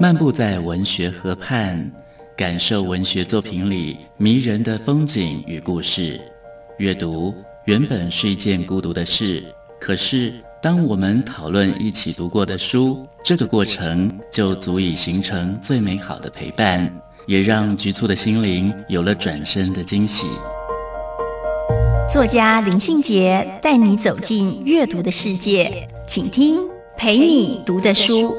[0.00, 1.90] 漫步在文学河畔，
[2.36, 6.20] 感受文学作品里迷人的风景与故事。
[6.78, 9.42] 阅读原本是一件孤独的事，
[9.80, 10.32] 可是
[10.62, 16.88] 当我们讨论一起读过的书，这个过程就足以形成最美好的陪伴，
[17.26, 20.28] 也让局促的心灵有了转身的惊喜。
[22.08, 26.60] 作家林庆杰带你走进阅读的世界，请听
[26.96, 28.32] 陪你读的书。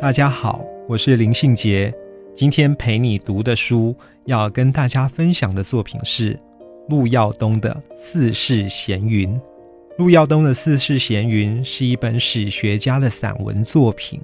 [0.00, 1.92] 大家好，我是林信杰。
[2.34, 6.40] 今天陪你读的书，要跟大家分享的作品是
[6.88, 9.28] 陆耀东的《四世闲云》。
[9.98, 14.18] 陆耀东的《四世闲云》是一本史学家的散文作品，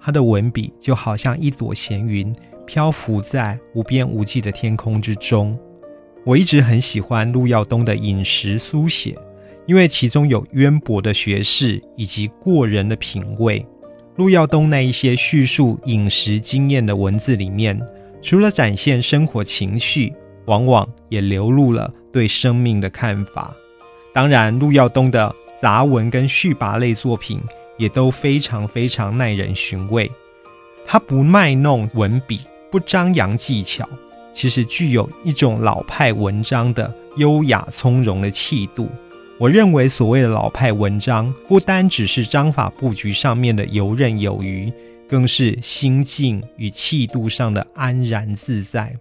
[0.00, 2.34] 他的文笔就好像一朵闲云，
[2.66, 5.54] 漂浮在无边无际的天空之中。
[6.24, 9.14] 我一直很喜欢陆耀东的饮食书写，
[9.66, 13.66] 因为其中有渊博的学识以及过人的品味。
[14.18, 17.80] 陆耀东那一些叙述饮食经验的文字里面，
[18.20, 20.12] 除了展现生活情绪，
[20.46, 23.54] 往往也流露了对生命的看法。
[24.12, 27.40] 当然，陆耀东的杂文跟续跋类作品
[27.76, 30.10] 也都非常非常耐人寻味。
[30.84, 32.40] 他不卖弄文笔，
[32.72, 33.88] 不张扬技巧，
[34.32, 38.88] 其实具有一种老派文章的优雅从容的气度。
[39.40, 44.72] 我认为所谓的老派文章，不单只是章法布局上面的游刃有余，
[45.08, 48.92] 更是心境与气度上的安然自在。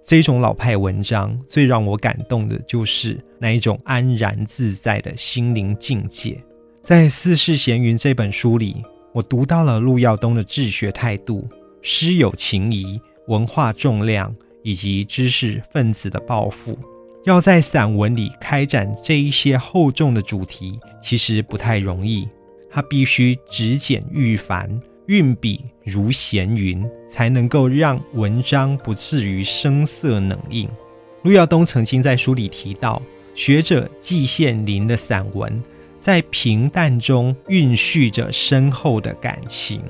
[0.00, 6.40] 这种老派文章最让我感动的就是那一种安然自在的心灵境界。
[6.80, 8.76] 在《四世闲云》这本书里，
[9.12, 11.48] 我读到了陆耀东的治学态度、
[11.80, 16.78] 师友情谊、文化重量以及知识分子的抱负。
[17.24, 22.28] 要在散文里开展这一些厚重的主题，其实不太容易。
[22.68, 30.68] 他必须只简欲繁，运笔如闲云，才能够让文章不至于生涩冷硬。
[31.22, 33.00] 陆耀东曾经在书里提到，
[33.34, 35.62] 学者季羡林的散文
[36.00, 39.80] 在平淡中蕴蓄着深厚的感情。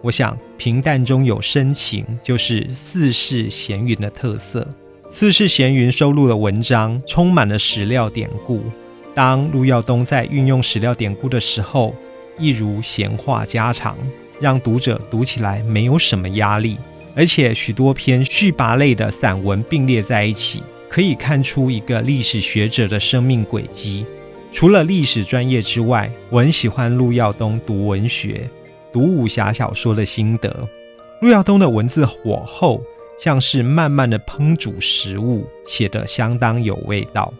[0.00, 4.66] 我想，平淡中有深情，就是四世闲云的特色。
[5.14, 8.62] 四世闲云收录的文章充满了史料典故。
[9.14, 11.94] 当陆耀东在运用史料典故的时候，
[12.38, 13.94] 一如闲话家常，
[14.40, 16.78] 让读者读起来没有什么压力。
[17.14, 24.06] 而且许多篇序跋类的散文并列在一起，可以看出一个历史学者的生命轨迹。
[24.50, 28.48] 除了历史专业之外，我很喜欢陆耀东读文学、
[28.90, 30.66] 读武侠小说的心得。
[31.20, 32.82] 陆耀东的文字火候。
[33.22, 37.32] 像是慢慢的烹煮食物，写得相当有味道。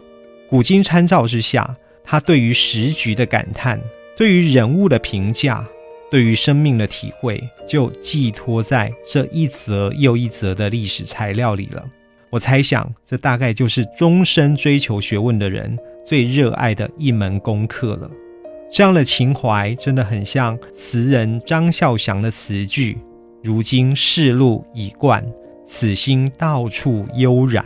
[0.47, 3.77] 古今参照之下，他对于时局的感叹，
[4.15, 5.67] 对于人物的评价，
[6.09, 11.83] 对于生命的体会，就寄托在这一则又一则的历史材料里了。
[12.29, 18.09] 我猜想，这大概就是终身追求学问的人最热爱的一门功课了。
[18.71, 22.97] 这样的情怀，真的很像词人张孝祥的词句
[23.43, 25.21] ：“如今世路已惯。”
[25.65, 27.65] 此心到处悠然，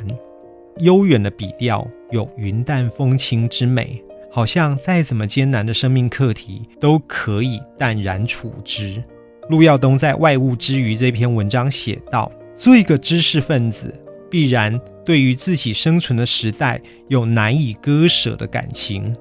[0.77, 9.03] 悠远的笔调有云淡风轻之美，好像再怎么艰难的生命课题都可以淡然处之。
[9.49, 13.93] 陆耀东在《外物之余》这篇文章写道：“做一个知识分子，
[14.29, 19.15] 必然对于自己生存的时代有难以割舍的感情。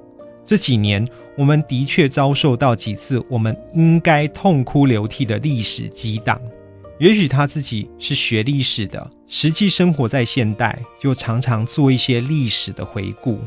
[0.44, 1.06] 这几年，
[1.36, 6.40] 我们的确遭受到几次我们应该痛哭流涕的历史激荡。”
[6.98, 13.38] 也许他自己是学历史的，实际生活在现代，就常常做一些历史的回顾。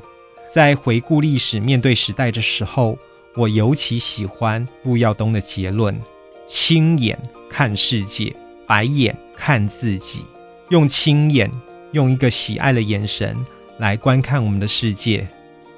[0.53, 2.97] 在回顾历史、面对时代的时候，
[3.35, 5.99] 我尤其喜欢陆耀东的结论：
[6.47, 7.17] 青眼
[7.49, 8.35] 看世界，
[8.67, 10.25] 白眼看自己。
[10.69, 11.49] 用青眼，
[11.91, 13.35] 用一个喜爱的眼神
[13.79, 15.25] 来观看我们的世界；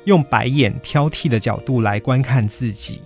[0.03, 2.99] 用白眼挑剔的角度来观看自己。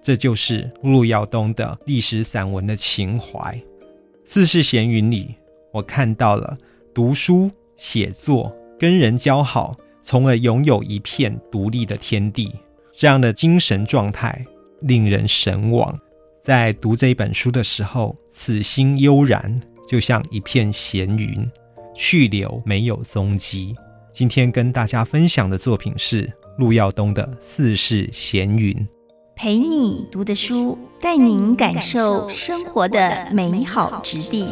[0.00, 3.60] 这就是陆耀东的历史散文的情怀。
[4.30, 5.34] 四世闲云里，
[5.72, 6.54] 我看到了
[6.92, 12.54] 读书、写作、跟人交好，从而拥有一片独立的天地。
[12.94, 14.44] 这样的精神状态
[14.82, 15.98] 令人神往。
[16.42, 19.58] 在读这本书的时候，此心悠然，
[19.88, 21.50] 就像一片闲云，
[21.94, 23.74] 去留没有踪迹。
[24.12, 28.74] 今天跟大家分享的作品是陆耀东的《四世闲云》。
[29.40, 34.48] 陪你读的书，带您感受生活的美好质地。